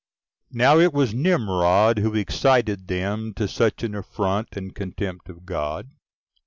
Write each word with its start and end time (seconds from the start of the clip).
2. 0.51 0.57
Now 0.57 0.79
it 0.79 0.93
was 0.93 1.13
Nimrod 1.13 1.99
who 1.99 2.15
excited 2.15 2.87
them 2.87 3.35
to 3.35 3.47
such 3.47 3.83
an 3.83 3.93
affront 3.93 4.47
and 4.53 4.73
contempt 4.73 5.29
of 5.29 5.45
God. 5.45 5.91